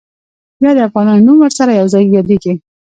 یا 0.63 0.71
د 0.75 0.79
افغانانو 0.87 1.25
نوم 1.27 1.37
ورسره 1.41 1.71
یو 1.79 1.87
ځای 1.93 2.03
یادېږي. 2.17 2.53